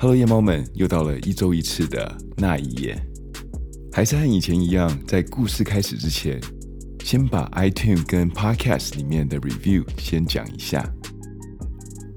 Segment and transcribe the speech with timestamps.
[0.00, 2.96] Hello，夜猫们，又到了一周一次的那一夜，
[3.92, 6.40] 还是和以前一样，在故事开始之前，
[7.02, 10.88] 先把 iTunes 跟 Podcast 里面的 review 先讲一下。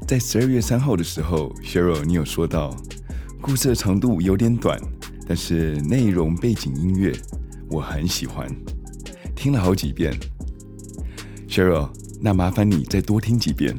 [0.08, 2.78] 在十二月三号的时候，Cheryl，你有说到
[3.42, 4.80] 故事的长度有点短，
[5.28, 7.12] 但是内容背景音乐
[7.72, 8.48] 我很喜欢，
[9.36, 10.16] 听了好几遍。
[11.48, 11.90] Cheryl，
[12.22, 13.76] 那麻烦你再多听几遍，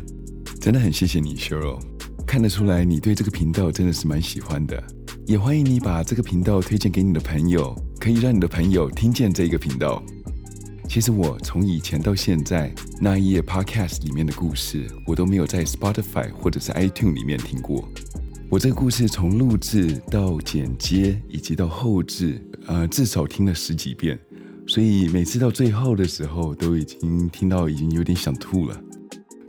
[0.61, 1.92] 真的很谢谢你，Cheryl。
[2.33, 4.83] 看得出来，你对这个频道真的是蛮喜欢的，
[5.27, 10.03] 也欢迎你把这个频道推荐给你的朋友，可以让你的朋友听见这个频道。
[10.89, 17.87] 其实我从以前到现在，那一页 Podcast 里面的故事，我都没有在 Spotify 或者是 iTunes 里面听过。
[18.49, 24.19] 我这个故事从录制到剪接以及到后制，呃，至少听了十几遍，
[24.67, 28.81] 所以每次到最后的时候，都已经听到已经有点想吐了。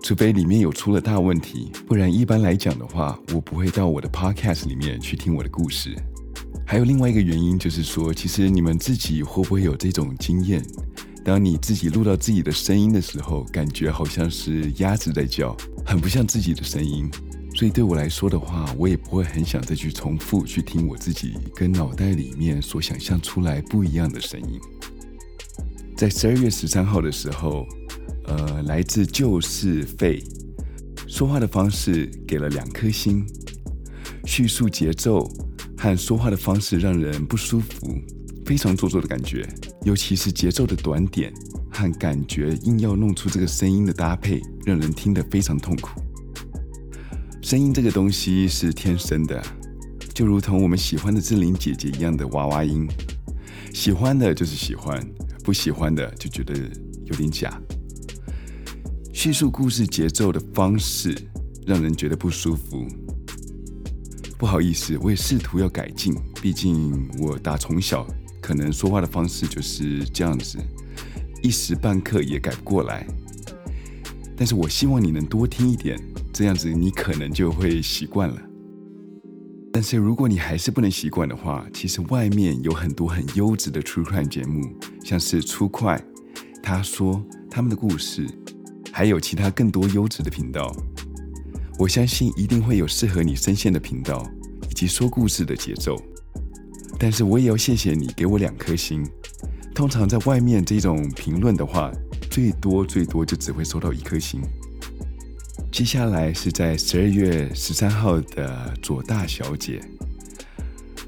[0.04, 5.96] 除非里面有出了大问题，不然一般来讲的话，我不会到我的 podcast 里面去听我的故事。
[6.68, 10.62] 还有另外一个原因就是说，其实你们自己会不会有这种经验？
[11.24, 17.10] 当你自己录到自己的声音的时候，感觉好像是鸭子在叫，很不像自己的声音。
[17.56, 24.60] 所以对我来说的话，我也不会很想再去重复去听我自己跟脑袋里面所想象出来不一样的声音。
[25.96, 27.66] 在十二月十三号的时候。
[28.26, 30.24] 呃，来自就是废，
[31.08, 33.26] 说话的方式给了两颗星，
[34.26, 35.30] 叙述节奏
[35.78, 38.02] 和说话的方式让人不舒服，
[38.46, 39.48] 非常做作的感觉，
[39.84, 41.34] 尤其是节奏的短点
[41.72, 46.02] 和感觉硬要弄出这个声音的搭配，让人听得非常痛苦。
[47.42, 49.44] 声音这个东西是天生的，
[50.14, 52.88] 就如同我们喜欢的志玲姐姐一样的娃娃音，
[53.74, 55.06] 喜欢的就是喜欢，
[55.44, 56.54] 不喜欢的就觉得
[57.06, 57.62] 有点假。
[59.24, 61.18] 叙述故事节奏的方式
[61.66, 62.86] 让人觉得不舒服。
[64.38, 66.14] 不好意思，我也试图要改进。
[66.42, 68.06] 毕竟我打从小
[68.42, 70.58] 可能说话的方式就是这样子，
[71.42, 73.08] 一时半刻也改不过来。
[74.36, 75.98] 但是我希望你能多听一点，
[76.34, 78.42] 这样子你可能就会习惯了。
[79.72, 84.70] 但是如果你还是不能习惯的话，其实外面有很多很优质的 True Crime 节目，
[85.02, 86.04] 像是出快，
[86.62, 88.28] 他说他们的故事。
[88.96, 90.72] 还有其他更多优质的频道，
[91.80, 94.24] 我相信一定会有适合你声线的频道
[94.70, 96.00] 以及说故事的节奏。
[97.00, 99.04] 但是我也要谢谢你给我两颗星。
[99.74, 101.92] 通常在外面这种评论的话，
[102.30, 104.40] 最多最多就只会收到一颗星。
[105.72, 109.82] 接下来是在十二月十三号的左大小姐，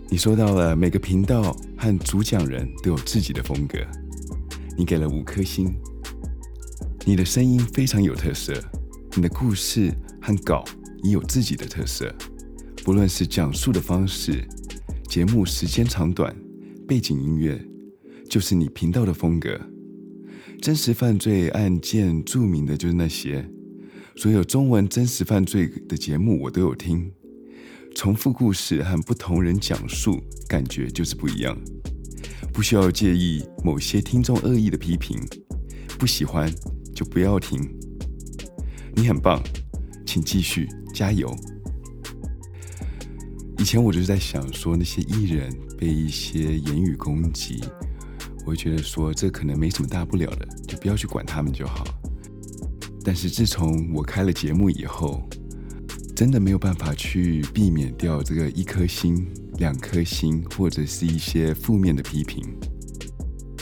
[0.10, 3.78] 你说到了每个频道和主讲人都有自己的风格，
[4.76, 5.72] 你给了五颗星。
[7.08, 8.52] 你的声音非常有特色，
[9.16, 10.66] 你的故事和稿
[11.04, 12.12] 也有自己的特色，
[12.84, 14.44] 不论是讲述的方式、
[15.08, 16.36] 节目时间长短、
[16.88, 17.64] 背景音乐，
[18.28, 19.56] 就是你频道的风格。
[20.60, 23.48] 真实犯罪案件著名的就是那些，
[24.16, 27.12] 所有中文真实犯罪的节目我都有听。
[27.94, 31.56] 重复故事和不同人讲述，感觉就是不一样。
[32.52, 35.20] 不需要介意某些听众恶意的批评，
[36.00, 36.52] 不喜欢。
[36.96, 37.60] 就不要停，
[38.96, 39.44] 你很棒，
[40.06, 41.30] 请继续加油。
[43.58, 47.62] 以前我就是在想说，那些艺人被一些言语攻击，
[48.46, 51.84] 我会觉得说这可能没什么大不了的，就不要去管他们就好。
[53.04, 55.22] 但是自从我开了节目以后，
[56.16, 59.28] 真的没有办法去避免掉这个一颗星、
[59.58, 62.42] 两颗星，或者是一些负面的批评。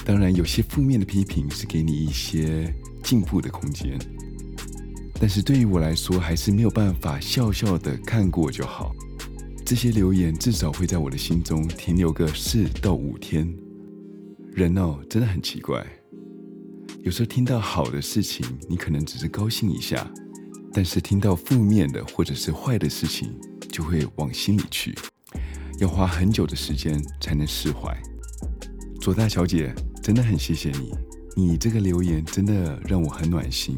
[0.06, 2.72] 当然，有些负面的批评是给你一些。
[3.04, 4.00] 进步的空间，
[5.20, 8.96] 但是对于我来说，还是没有办法笑笑的看过就好。
[9.66, 13.54] 这些留言至少会在我的心中停留个四到五天。
[14.52, 15.86] 人哦，真的很奇怪，
[17.02, 20.12] 有时候听到好的事情，你可能只是高兴一下，
[20.72, 23.34] 但是听到负面的或者是坏的事情，
[23.72, 24.94] 就会往心里去，
[25.80, 27.98] 要花很久的时间才能释怀。
[29.02, 29.74] 左大小姐，
[30.04, 30.92] 真的很谢谢你。
[31.36, 33.78] 你这个留言真的让我很暖心，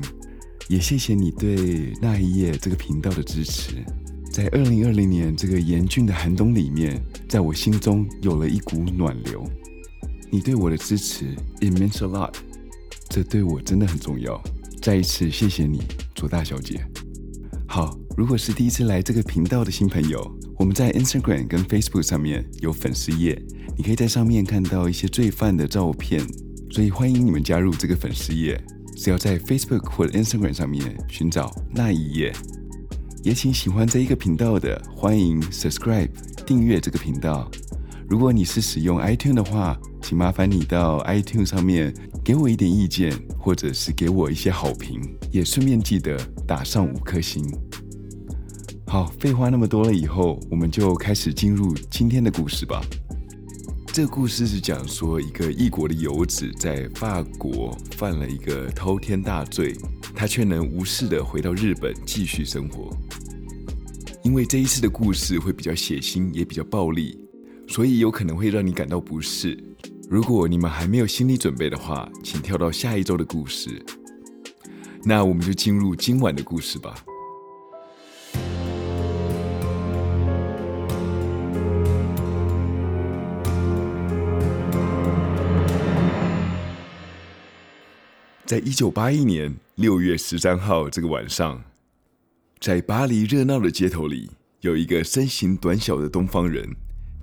[0.68, 3.84] 也谢谢你对那一夜这个频道的支持。
[4.32, 9.48] 在二零二零年这个严峻的寒冬里面，在我心中有了一股暖流。
[10.30, 12.34] 你对我的支持，it means a lot，
[13.08, 14.44] 这对我真的很重要。
[14.82, 15.82] 再一次谢谢你，
[16.14, 16.86] 左大小姐。
[17.66, 20.30] 好，如果是第一次来这个频道的新朋友，
[20.60, 23.42] 我们在 Instagram 跟 Facebook 上面有粉丝页，
[23.78, 26.22] 你可以在上面看到一些罪犯的照片。
[26.76, 28.62] 所以欢迎你们加入这个粉丝页，
[28.98, 32.34] 只要在 Facebook 或者 Instagram 上面寻找那一夜，
[33.24, 36.10] 也请喜欢这一个频道的，欢迎 subscribe
[36.46, 37.50] 订阅这个频道。
[38.10, 45.00] 如果你是使用 iTune 的话，请麻烦你到 iTune 上面给我一点意见，或者是给我一些好评，
[45.32, 47.42] 也顺便记得打上五颗星。
[48.86, 52.84] 好，废话那么多了，以后我们就开始进入今天的故事吧。
[53.96, 59.74] 这个故事是讲说一个异国的游子在法国犯了一个滔天大罪，
[60.14, 62.94] 他却能无视的回到日本继续生活。
[64.22, 67.18] 因为这一次的故事会比较血腥，也比较暴力，
[67.70, 69.58] 所以有可能会让你感到不适。
[70.10, 73.82] 如果你们还没有心理准备的话，请跳到下一周的故事。
[75.06, 76.94] 那我们就进入今晚的故事吧。
[88.46, 91.60] 在一九八一年六月十三号这个晚上，
[92.60, 94.30] 在巴黎热闹的街头里，
[94.62, 96.64] 有一个身形短小的东方人，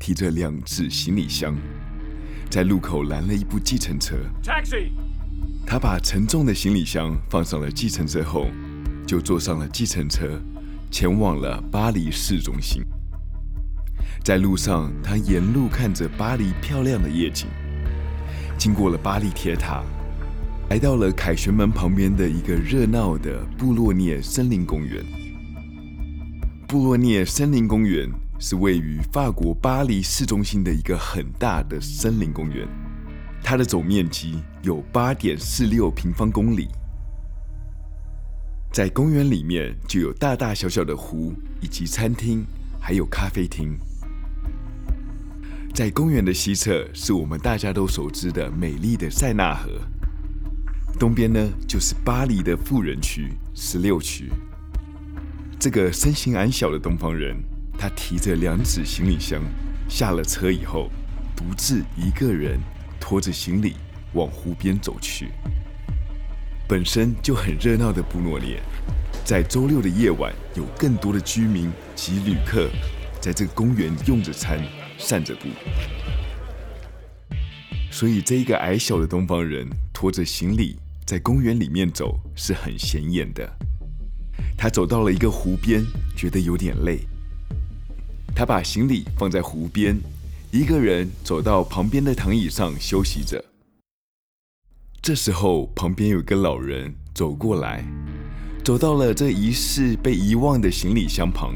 [0.00, 1.56] 提着两只行李箱，
[2.50, 4.16] 在路口拦了一部计程车。
[4.42, 4.90] Taxi。
[5.64, 8.48] 他把沉重的行李箱放上了计程车后，
[9.06, 10.28] 就坐上了计程车，
[10.90, 12.82] 前往了巴黎市中心。
[14.24, 17.46] 在路上，他沿路看着巴黎漂亮的夜景，
[18.58, 19.84] 经过了巴黎铁塔。
[20.72, 25.04] 来到了凯旋门旁边的一个热闹的布洛涅森林公园。
[26.66, 28.08] 布洛涅森林公园
[28.40, 32.66] 是位于法国巴黎市中心的一个很大的森林公园，
[33.42, 36.66] 它的总面积有八点四六平方公里。
[38.72, 42.46] 在公园里面就有大大小小的湖，以及餐厅，
[42.80, 43.78] 还有咖啡厅。
[45.74, 49.68] 在公园的西侧是我们大家都熟知的美丽的塞纳河。
[50.98, 54.30] 东边呢，就是巴黎的富人区十六区。
[55.58, 57.36] 这个身形矮小的东方人，
[57.78, 59.42] 他提着两只行李箱，
[59.88, 60.90] 下了车以后，
[61.36, 62.58] 独自一个人
[63.00, 63.74] 拖着行李
[64.12, 65.30] 往湖边走去。
[66.68, 68.60] 本身就很热闹的布诺涅，
[69.24, 72.68] 在周六的夜晚，有更多的居民及旅客
[73.20, 74.60] 在这个公园用着餐、
[74.98, 75.48] 散着步。
[77.90, 79.68] 所以，这一个矮小的东方人
[80.02, 80.74] 拖着行李。
[81.06, 83.48] 在公园里面走是很显眼的。
[84.58, 85.84] 他走到了一个湖边，
[86.16, 87.06] 觉得有点累。
[88.34, 89.96] 他把行李放在湖边，
[90.50, 93.44] 一个人走到旁边的躺椅上休息着。
[95.00, 97.84] 这时候，旁边有个老人走过来，
[98.64, 101.54] 走到了这疑似被遗忘的行李箱旁，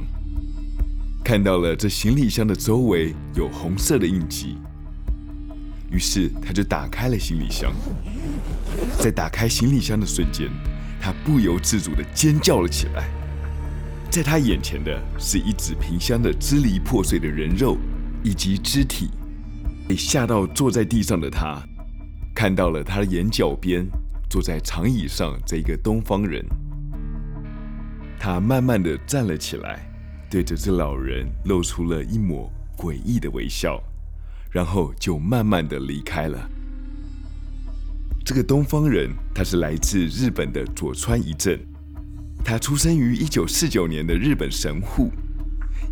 [1.25, 4.57] 看到了这行李箱的周围有红色的印记。
[5.97, 7.73] 于是他就打开了行李箱，
[8.99, 10.51] 在打开行李箱的瞬间，
[11.01, 13.09] 他不由自主地尖叫了起来。
[14.11, 17.79] 在他眼前的是一纸皮箱的支离破碎的人肉
[18.23, 19.09] 以及肢体。
[19.89, 21.63] 被吓到坐在地上的他，
[22.35, 23.87] 看到了他的眼角边
[24.29, 26.45] 坐在长椅上这一个东方人。
[28.19, 29.81] 他慢慢地站了起来，
[30.29, 33.83] 对着这老人露出了一抹诡异的微笑。
[34.57, 36.51] 然后就慢慢的离开了。
[38.25, 41.61] 这个东方人，他是来自日本的佐川一正，
[42.43, 45.13] 他出生于一九四九年的日本神户。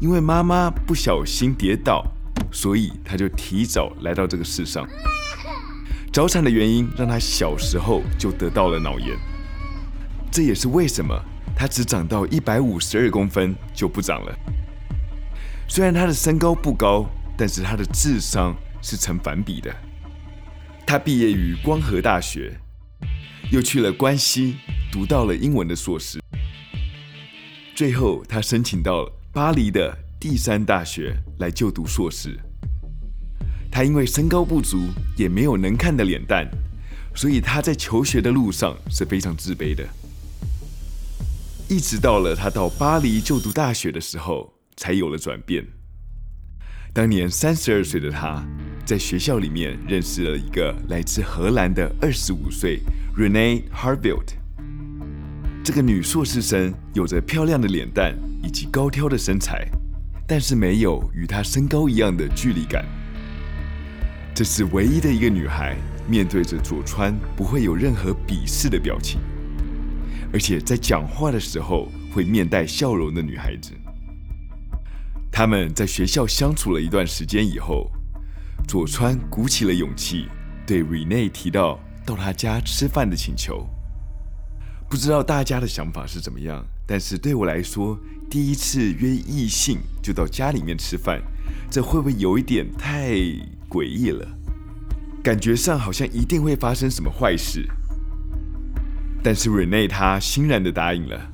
[0.01, 2.11] 因为妈妈不小心跌倒，
[2.51, 4.89] 所以他就提早来到这个世上。
[6.11, 9.15] 早产的原因让他小时候就得到了脑炎，
[10.33, 11.15] 这也是为什么
[11.55, 14.35] 他只长到一百五十二公分就不长了。
[15.69, 17.05] 虽然他的身高不高。
[17.37, 19.75] 但是他的智商是成反比的。
[20.87, 22.61] 他毕业于光和大学，
[23.51, 24.57] 又去了关西
[24.93, 26.21] 读到了英文的硕士。
[27.75, 32.39] 最后，他申请到巴黎的第三大学来就读硕士。
[33.73, 36.47] 他因为身高不足，也没有能看的脸蛋，
[37.17, 39.89] 所以他在求学的路上是非常自卑的。
[41.69, 45.67] 一直到了他到巴黎就读大学的时候，才有了转变。
[46.93, 48.47] 当年三十二岁的他，
[48.85, 52.81] 在学校里面认识了一个来自荷兰的二十五岁
[53.17, 54.35] Renee Hartevelt。
[55.65, 59.67] 这个女硕士生有着漂亮的脸蛋以及高挑的身材，
[60.29, 62.85] 但是没有与她身高一样的距离感。
[64.35, 65.75] 这是唯一的一个女孩，
[66.07, 69.19] 面对着佐川不会有任何鄙视的表情，
[70.31, 73.73] 而且在讲话的时候会面带笑容的女孩子。
[75.33, 77.91] 他们在学校相处了一段时间以后，
[78.67, 80.27] 佐川鼓起了勇气，
[80.67, 83.67] 对 Rene 提到到他家吃饭的请求。
[84.89, 86.65] 不知道大家的想法是怎么样？
[86.87, 87.99] 但是对我来说，
[88.31, 91.23] 第一次约异性就到家里面吃饭，
[91.71, 93.13] 这会不会有一点太
[93.69, 94.27] 诡异了？
[95.23, 97.67] 感觉上好像一定会发生什么坏事。
[99.23, 101.31] 但是 Renee 她欣然的答应了，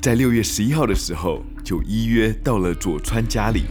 [0.00, 3.64] 在六月十一号的时候就依约到了佐川家里。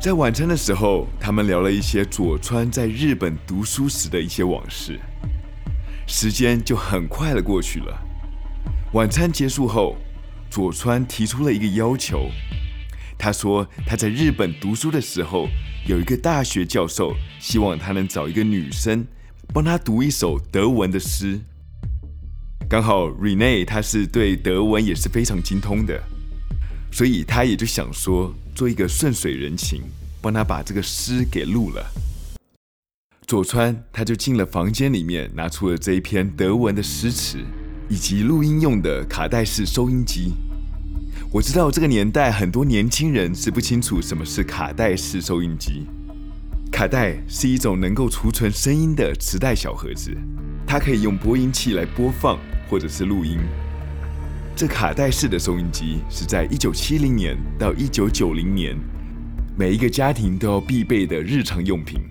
[0.00, 4.98] 在晚餐的时候，他们聊了一些佐川在日本读书时的一些往事，
[6.06, 8.02] 时间就很快的过去了。
[8.94, 9.96] 晚餐结束后，
[10.48, 12.30] 佐川提出了一个要求，
[13.18, 15.46] 他说他在日本读书的时候，
[15.86, 19.06] 有一个大学教授希望他能找一个女生
[19.52, 21.38] 帮他读一首德文的诗。
[22.70, 26.02] 刚好 Renee 她是对德文也是非常精通的，
[26.92, 29.82] 所以他也就想说做一个顺水人情，
[30.20, 31.84] 帮他把这个诗给录了。
[33.26, 37.38] 佐川他就进了房间里面，拿出了这一篇德文的诗词，
[37.88, 40.32] 以及录音用的卡带式收音机。
[41.32, 45.86] 我知道这个年代很多年轻人是不清楚什么是卡带式收音机。
[46.72, 50.16] 卡带是一种能够储存声音的磁带小盒子，
[50.66, 52.38] 它可以用播音器来播放。
[52.70, 53.36] 或者是录音，
[54.56, 58.76] 这卡带式的收音机是在一九七零年到一九九零年，
[59.56, 62.02] 每一个家庭都要必备的日常用品。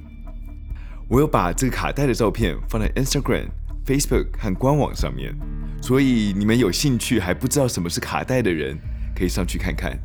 [1.07, 3.47] 我有把这个卡带的照片放在 Instagram、
[3.85, 5.35] Facebook 和官网上面，
[5.81, 8.77] 所以你们有兴趣还不知道什么是卡带的人，
[9.15, 9.99] 可以上去看看。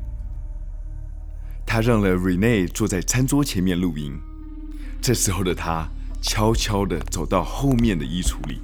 [1.67, 4.13] 他让了 Rene 坐在餐桌前面录音，
[5.01, 5.89] 这时候的他
[6.21, 8.61] 悄悄地走到后面的衣橱里。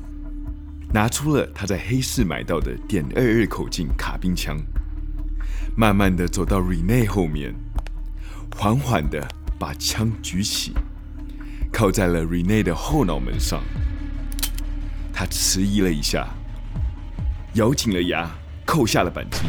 [0.92, 4.60] 拿出了他在黑市买到的点二二口径卡宾枪，
[5.76, 7.54] 慢慢的走到 Rene 后面，
[8.56, 9.26] 缓缓的
[9.58, 10.72] 把枪举起，
[11.72, 13.62] 靠在了 Rene 的后脑门上。
[15.12, 16.28] 他迟疑了一下，
[17.54, 18.28] 咬紧了牙，
[18.64, 19.42] 扣下了扳机。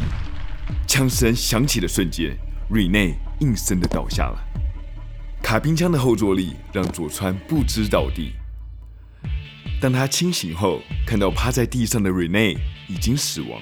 [0.85, 2.37] 枪声响起的瞬间
[2.69, 4.37] ，Renee 应声的倒下了。
[5.41, 8.33] 卡宾枪的后坐力让佐川不支倒地。
[9.81, 12.55] 当他清醒后，看到趴在地上的 Rene
[12.87, 13.59] 已经死亡，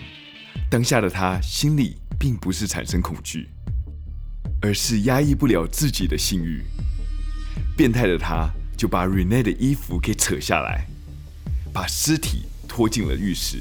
[0.69, 3.47] 当下的他心里并不是产生恐惧，
[4.61, 6.61] 而是压抑不了自己的性欲。
[7.77, 10.85] 变态的他就把 Rene 的衣服给扯下来，
[11.71, 13.59] 把尸体拖进了浴室，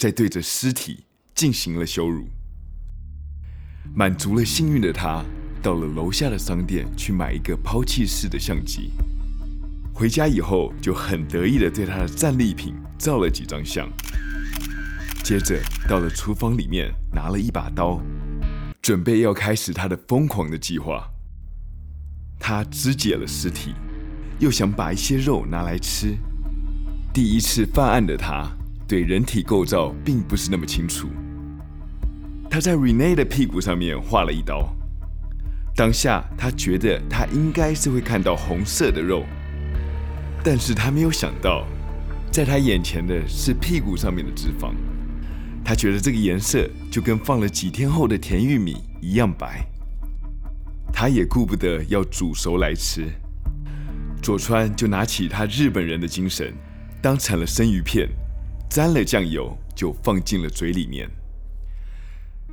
[0.00, 2.28] 再对着尸体进行了羞辱。
[3.94, 5.24] 满足了性欲的他，
[5.62, 8.90] 到了楼下的商店去买一个抛弃式的相机。
[9.96, 13.88] 回家以后就很得意地对他的战利品照了几张相，
[15.24, 17.98] 接着到了厨房里面拿了一把刀，
[18.82, 21.08] 准备要开始他的疯狂的计划。
[22.38, 23.72] 他肢解了尸体，
[24.38, 26.14] 又想把一些肉拿来吃。
[27.10, 28.46] 第一次犯案的他
[28.86, 31.08] 对人体构造并不是那么清楚。
[32.50, 34.68] 他在 Renee 的屁股上面划了一刀，
[35.74, 39.24] 当下他觉得他应该是会看到红色的肉。
[40.48, 41.66] 但是他没有想到，
[42.30, 44.72] 在他眼前的是屁股上面的脂肪。
[45.64, 49.66] 他觉得这个颜色就跟放了几天后的甜玉米一样白。
[50.92, 53.10] 他也顾不得要煮熟来吃，
[54.22, 56.54] 佐川就拿起他日本人的精神，
[57.02, 58.08] 当成了生鱼片，
[58.70, 61.10] 沾了酱油就放进了嘴里面。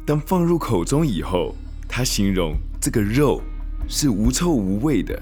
[0.03, 1.53] 当放入口中以后，
[1.88, 3.39] 他形容这个肉
[3.88, 5.21] 是无臭无味的，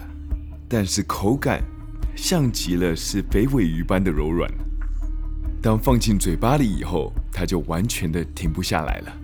[0.70, 1.62] 但是口感。
[2.16, 4.52] 像极了是肥尾鱼般的柔软。
[5.62, 9.18] 当放进嘴巴里以后，它就完全的停不下来了。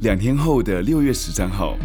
[0.00, 1.76] 两天后的六月十三号，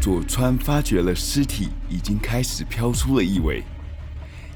[0.00, 3.62] 佐川发觉了尸体已经开始飘出了异味。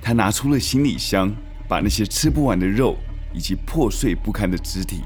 [0.00, 1.30] 他拿出了行李箱，
[1.68, 2.96] 把那些吃不完的肉
[3.34, 5.02] 以及破碎不堪的肢体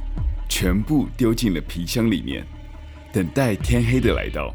[0.48, 2.46] 全部丢进了皮箱里面，
[3.12, 4.54] 等待天黑的来到。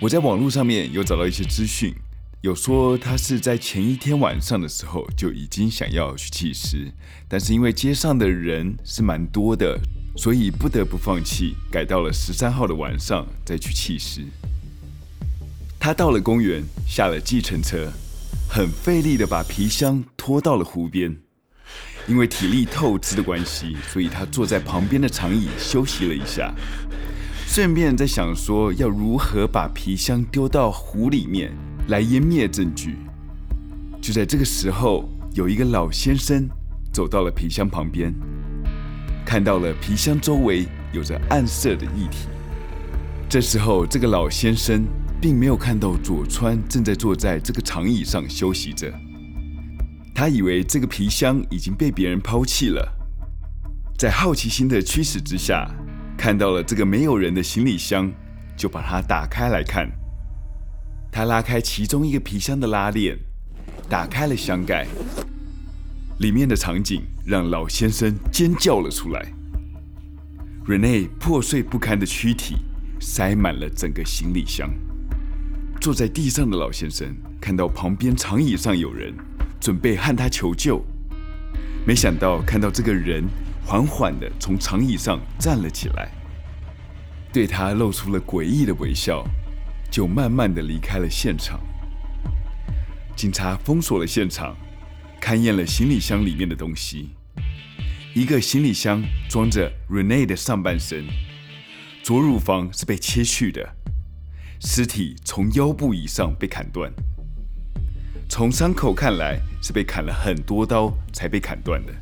[0.00, 1.94] 我在网络上面有找到一些资讯。
[2.44, 6.92] 有说他是在前一天晚上的时候就已经想要去弃尸，
[7.26, 9.80] 但是因为街上的人是蛮多的，
[10.14, 14.26] 所以不得不放弃，改到了十三号的晚上再去弃尸。
[15.80, 17.90] 他到了公园，下了计程车，
[18.46, 21.16] 很费力的把皮箱拖到了湖边。
[22.06, 26.52] 因为体力透支的关系，所以他坐在旁边的长椅休息了一下，
[27.46, 31.50] 顺便在想说要如何把皮箱丢到湖里面。
[31.88, 32.96] 来湮灭证据。
[34.00, 36.48] 就在这个时候，有一个老先生
[36.92, 38.14] 走到了皮箱旁边，
[39.24, 42.28] 看到了皮箱周围有着暗色的液体。
[43.28, 44.84] 这时候，这个老先生
[45.20, 48.92] 并没有看到佐川正在坐在这个长椅上休息着，
[50.14, 52.86] 他以为这个皮箱已经被别人抛弃了。
[53.96, 55.68] 在好奇心的驱使之下，
[56.16, 58.12] 看到了这个没有人的行李箱，
[58.56, 59.90] 就把它打开来看。
[61.16, 63.16] 他拉开其中一个皮箱的拉链，
[63.88, 64.84] 打开了箱盖，
[66.18, 69.24] 里面的场景让老先生尖叫了出来。
[70.66, 72.56] Rene 破碎不堪的躯体
[73.00, 74.68] 塞满了整个行李箱。
[75.80, 79.14] 坐在地上的老先生看到旁边长椅上有人，
[79.60, 80.84] 准备和他求救，
[81.86, 83.22] 没想到看到这个人
[83.64, 86.10] 缓缓地从长椅上站了起来，
[87.32, 89.24] 对他露出了诡异的微笑，
[89.94, 91.60] 就慢慢地离开了现场。
[93.14, 94.56] 警察封锁了现场，
[95.20, 97.10] 勘验了行李箱里面的东西。
[98.12, 101.04] 一个行李箱装着 Rene 的上半身，
[102.02, 103.76] 左乳房是被切去的，
[104.60, 106.92] 尸体从腰部以上被砍断。
[108.28, 111.92] 从伤口看来是被砍了很多刀才被砍断的。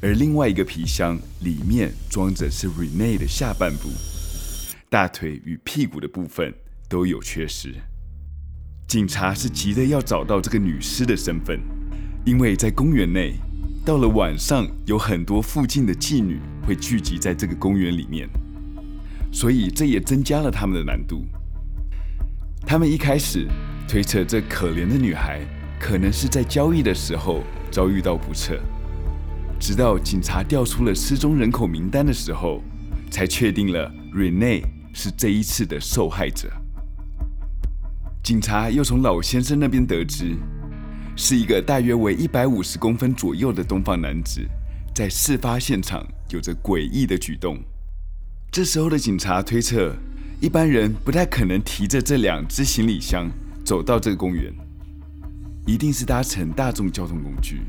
[0.00, 3.90] 而另外一个皮箱里面装着是 Rene 的下半部，
[4.88, 6.54] 大腿与屁股的部分
[6.88, 7.74] 都有缺失。
[8.86, 11.60] 警察是急着要找到这个女尸的身份，
[12.24, 13.34] 因为在公园内。
[13.84, 18.28] 到了晚上，有很多附近的妓女会聚集在这个公园里面，
[19.32, 21.24] 所以这也增加了他们的难度。
[22.66, 23.48] 他们一开始
[23.88, 25.40] 推测这可怜的女孩
[25.80, 28.60] 可能是在交易的时候遭遇到不测，
[29.58, 32.62] 直到警察调出了失踪人口名单的时候，
[33.10, 36.50] 才确定了 Rene 是这一次的受害者。
[38.28, 40.36] 警察又从老先生那边得知。
[41.16, 44.46] 是一个大约为一百五十公分左右的东方男子，
[44.94, 47.58] 在事发现场有着诡异的举动。
[48.52, 49.96] 这时候的警察推测，
[50.42, 53.30] 一般人不太可能提着这两只行李箱
[53.64, 54.52] 走到这个公园，
[55.66, 57.62] 一定是搭乘大众交通工具，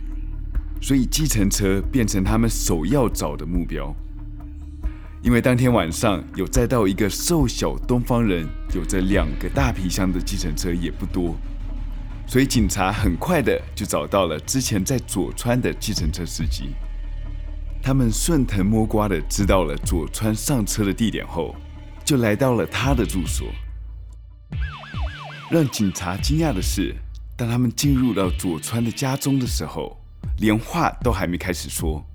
[0.82, 3.96] 所以计程车变成他们首要找的目标。
[5.22, 11.36] 因为当天晚上有载到一个瘦小东方人，有着两个大皮箱的计程车也不多。
[12.26, 16.76] 所以警察很快的就找到了之前在佐川的计程车司机。
[17.82, 21.56] 他们顺藤摸瓜的知道了佐川上车的地点后，
[22.06, 23.48] 就来到了他的住所。
[25.50, 26.96] 让警察惊讶的是，
[27.36, 30.00] 当他们进入到佐川的家中的时候，
[30.38, 32.06] 连话都还没开始说，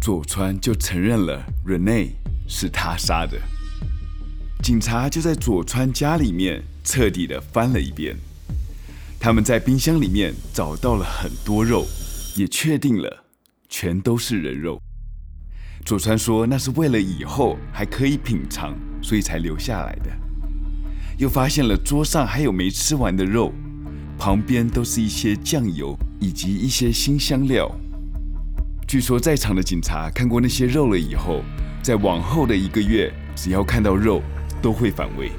[0.00, 2.10] 佐川就承认了 Rene
[2.46, 3.40] 是他杀的。
[4.62, 8.16] 警察就在佐川家里面彻底的翻了一遍。
[9.18, 11.86] 他们在冰箱里面找到了很多肉，
[12.36, 13.24] 也确定了
[13.68, 14.80] 全都是人肉。
[15.84, 20.10] 佐川说那是为了以后还可以品尝，所以才留下来的。
[21.16, 23.52] 又发现了桌上还有没吃完的肉，
[24.18, 27.70] 旁边都是一些酱油以及一些新香料。
[28.94, 31.42] 据说在场的警察看过那些肉了以后，
[31.82, 34.22] 在往后的一个月，只要看到肉
[34.62, 35.32] 都会反胃。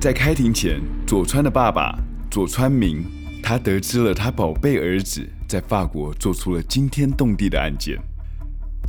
[0.00, 1.94] 在开庭前，佐川的爸爸
[2.30, 3.04] 佐川明，
[3.42, 7.98] 他得知了他宝贝儿子在法国做出了惊天动地的案件。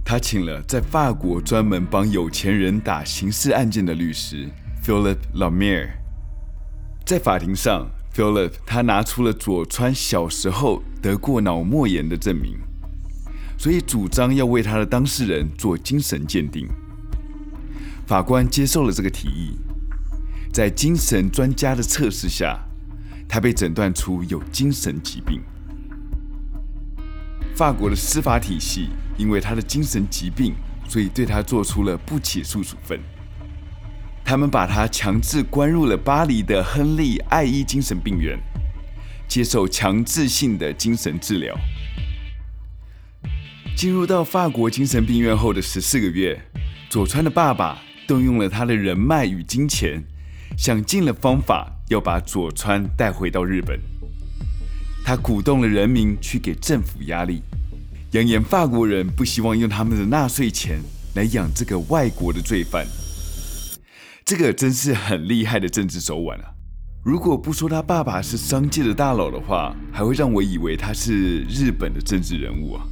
[0.05, 4.47] 他请了在法国专门帮有钱人打刑事案件的律师
[4.81, 5.89] Philip Lamire。
[7.05, 12.57] 在法庭上，Philip 他拿出了佐川小时候得过脑膜炎的证明，
[13.57, 16.67] 所以主张要为他的当事人做精神鉴定。
[18.05, 19.57] 法官接受了这个提议。
[20.53, 22.59] 在精神专家的测试下，
[23.25, 25.41] 他被诊断出有精神疾病。
[27.55, 30.53] 法国的司法体系因为他的精神疾病，
[30.89, 32.99] 所以对他做出了不起诉处分。
[34.31, 38.39] 他们把他强制关入了巴黎的亨利爱伊精神病院，
[39.27, 41.53] 接受强制性的精神治疗。
[43.75, 46.41] 进入到法国精神病院后的十四个月，
[46.89, 50.01] 佐川的爸爸动用了他的人脉与金钱。
[50.57, 53.77] 想尽了方法要把佐川带回到日本，
[55.03, 57.41] 他鼓动了人民去给政府压力，
[58.11, 60.79] 扬言法国人不希望用他们的纳税钱
[61.15, 62.87] 来养这个外国的罪犯。
[64.23, 66.45] 这个真是很厉害的政治手腕啊！
[67.03, 72.83] 如果不说他爸爸是商界的大佬的话，还会让我以为他是日本的政治人物啊。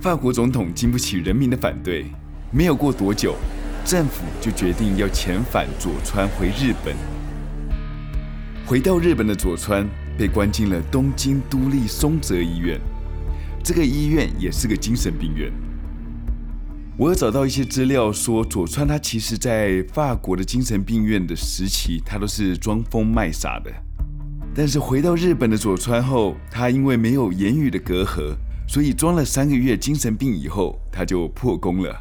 [0.00, 2.06] 法国总统经不起人民的反对，
[2.50, 3.36] 没有过多久。
[3.84, 6.96] 政府就决定要遣返佐川回日本。
[8.64, 9.86] 回到日本的佐川
[10.16, 12.80] 被关进了东京都立松泽医院，
[13.62, 15.52] 这个医院也是个精神病院。
[16.98, 23.72] 我有找到一些资料说，佐川他其实在法国的精神病院的时期，他都是装疯卖傻的。
[24.54, 28.36] 但是回到日本的佐川后，他因为没有言语的隔阂，
[28.68, 31.98] 所以装了三个月精神病以后，他就破功了。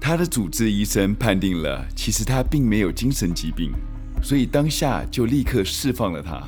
[0.00, 3.70] 他的主治医生判定了，其实他并没有精神疾病，
[4.20, 6.42] 所以当下就立刻释放了他。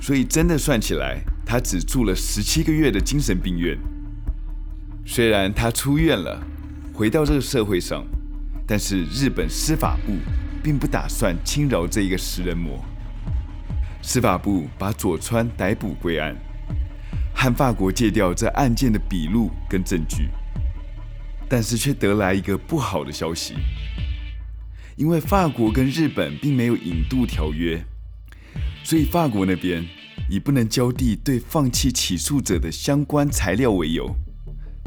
[0.00, 3.76] 所以真的算起来，他只住了十七个月的精神病院。
[5.06, 6.42] 虽然他出院了，
[6.92, 8.04] 回到这个社会上，
[8.66, 10.14] 但是日本司法部
[10.62, 12.82] 并不打算轻饶这一个食人魔。
[14.00, 16.34] 司法部把佐川逮捕归案，
[17.34, 20.28] 和法国借调这案件的笔录跟证据。
[21.48, 23.54] 但是却得来一个不好的消息，
[24.96, 27.84] 因为法国跟日本并没有引渡条约，
[28.82, 29.86] 所以法国那边
[30.30, 34.16] 以不能交递对放弃起诉者的相关材料为由，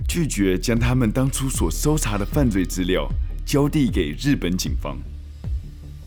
[0.08, 3.08] 拒绝将他们当初所搜查的犯罪资料
[3.46, 4.98] 交递给日本警方。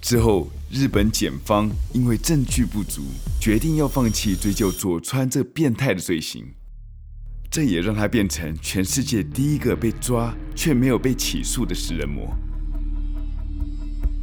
[0.00, 3.02] 之后，日本检方因为证据不足，
[3.38, 6.46] 决定要放弃追究佐川这变态的罪行。
[7.50, 12.34] 这也让他变成全世界第一个被抓却没有被起诉的食人魔。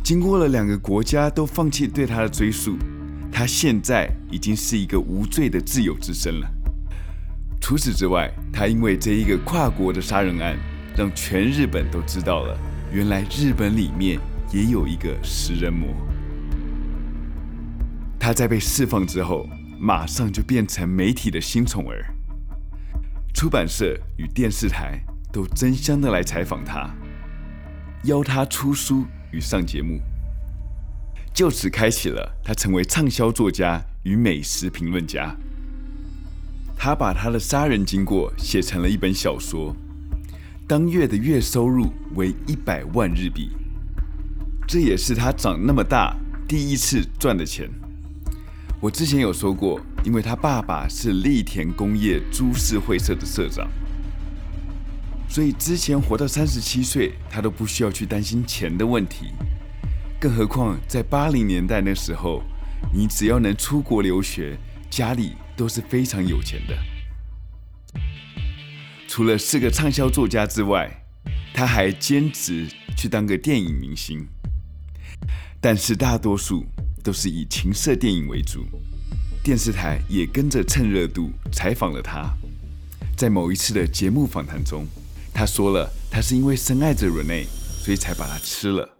[0.03, 2.77] 经过了两个国家都放弃对他的追诉，
[3.31, 6.49] 他现在已经是一个无罪的自由之身了。
[7.67, 10.57] 除此之外，他因为这一个跨国的杀人案，
[10.95, 12.57] 让全日本都知道了，
[12.93, 14.17] 原来日本里面
[14.53, 15.89] 也有一个食人魔。
[18.17, 22.05] 他在被释放之后，马上就变成媒体的新宠儿。
[23.33, 24.97] 出版社与电视台
[25.29, 26.89] 都争相的来采访他，
[28.05, 29.99] 邀他出书与上节目，
[31.33, 35.35] 就此开启了他成为畅销作家与美食评论家。
[36.77, 39.75] 他把他的杀人经过写成了一本小说，
[40.67, 43.49] 当月的月收入为一百万日币，
[44.67, 46.15] 这也是他长那么大
[46.47, 47.67] 第一次赚的钱。
[48.79, 53.67] 我之前有说过，因为他爸爸是利田工业株式会社的社长，
[55.27, 59.31] 所以之前活到三十七岁，他都不需要去担心钱的问题。
[60.19, 62.43] 更何况在八零年代那时候，
[62.93, 64.55] 你只要能出国留学，
[64.91, 66.77] 家里都是非常有钱的。
[69.07, 71.03] 除了是个畅销作家之外，
[71.53, 74.25] 他还兼职去当个电影明星，
[75.59, 76.65] 但是大多数。
[77.03, 78.65] 都是以情色电影为主，
[79.41, 82.35] 电视台也跟着蹭热度采访了他。
[83.15, 84.85] 在某一次的节目访谈中，
[85.33, 87.45] 他说了，他是因为深爱着 Rene，
[87.79, 88.97] 所以才把它吃了。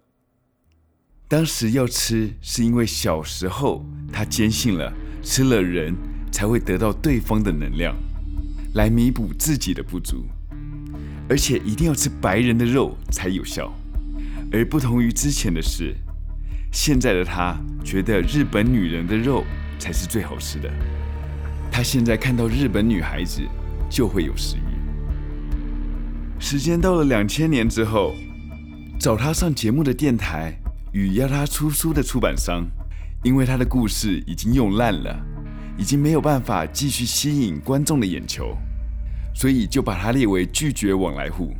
[1.28, 5.94] 当时要吃，是因为小时候他坚信了吃了人
[6.38, 7.96] 才会得到对方的能量，
[8.76, 10.24] 来弥补自己的不足，
[11.28, 13.74] 而且一定要吃白人的肉才有效。
[14.52, 15.96] 而不同于之前的是。
[16.72, 19.44] 现在的他觉得日本女人的肉
[19.80, 20.72] 才是最好吃的。
[21.72, 23.42] 他现在看到日本女孩子
[23.90, 26.40] 就会有食欲。
[26.40, 28.14] 时间到了两千年之后，
[29.00, 30.54] 找他上节目的电台
[30.92, 32.64] 与要他出书的出版商，
[33.24, 35.20] 因为他的故事已经用烂了，
[35.78, 38.58] 已经没有办法继续吸引观众的眼球，
[39.36, 41.54] 所以就把他列为拒绝往来户。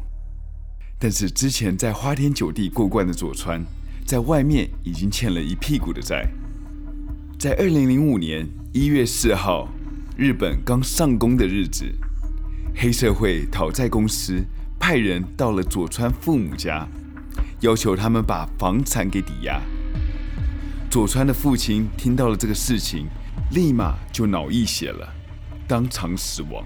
[1.00, 3.64] 但是之前在花天酒地过惯的佐川。
[4.08, 6.26] 在外面已经欠了一屁股的债。
[7.38, 9.68] 在二零零五年一月四号，
[10.16, 11.84] 日本刚上工的日子，
[12.74, 14.42] 黑社会讨债公司
[14.80, 16.88] 派人到了佐川父母家，
[17.60, 19.62] 要求他们把房产给抵押。
[20.90, 23.08] 佐川的父亲听到了这个事情，
[23.52, 25.08] 立马就脑溢血了，
[25.68, 26.66] 当场死亡。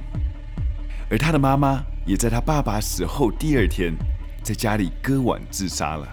[1.10, 3.94] 而他的妈妈也在他爸爸死后第二天，
[4.42, 6.08] 在家里割腕自杀了。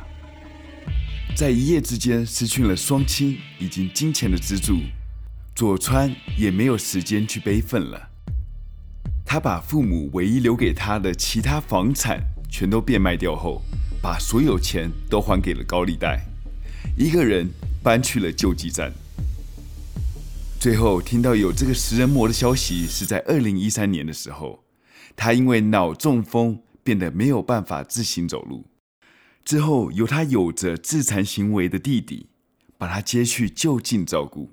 [1.37, 4.81] 在一夜之间失去了双亲以及金钱的资助，
[5.55, 8.09] 佐川也没有时间去悲愤了。
[9.25, 13.63] 他把父母唯一留给他的其他房产全都变卖掉后，
[14.03, 16.21] 把所有钱都还给了高利贷，
[16.97, 17.49] 一个人
[17.83, 18.93] 搬去了救济站。
[20.61, 24.65] 最后听到有这个食人魔的消息是在二零一三年的时候，
[25.15, 28.67] 他因为脑中风变得没有办法自行走路。
[29.45, 32.27] 之后，由他有着自残行为的弟弟
[32.77, 34.51] 把他接去就近照顾，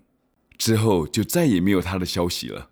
[0.59, 2.69] 之后就再也没有他的消息了。